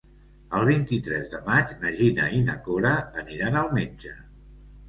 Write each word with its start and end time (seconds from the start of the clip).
El 0.59 0.63
vint-i-tres 0.69 1.27
de 1.33 1.41
maig 1.49 1.75
na 1.83 1.93
Gina 1.99 2.31
i 2.39 2.39
na 2.49 2.57
Cora 2.69 2.95
aniran 3.25 3.63
al 3.63 3.71
metge. 3.81 4.19